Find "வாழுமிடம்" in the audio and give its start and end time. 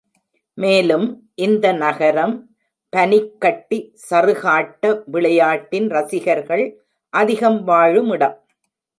7.67-8.35